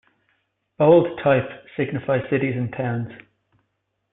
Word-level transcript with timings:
Bold 0.79 1.19
type 1.23 1.47
signifies 1.77 2.27
cities 2.31 2.55
and 2.57 2.73
towns. 2.73 3.11